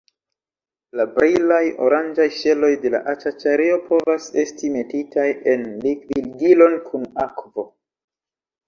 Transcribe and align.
La 0.99 1.03
brilaj 1.17 1.59
oranĝaj 1.87 2.27
ŝeloj 2.39 2.71
de 2.87 2.93
la 2.95 3.03
aĉaĉario 3.13 3.77
povas 3.91 4.33
esti 4.47 4.73
metitaj 4.79 5.29
en 5.55 5.71
likvigilon 5.87 6.83
kun 6.91 7.09
akvo. 7.29 7.71